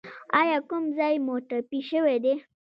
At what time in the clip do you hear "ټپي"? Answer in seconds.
1.47-1.79